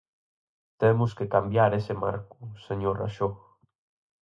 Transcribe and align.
Temos 0.81 1.11
que 1.17 1.29
cambiar 1.35 1.71
ese 1.79 1.93
marco, 2.03 2.37
señor 2.67 2.95
Raxó. 3.01 3.29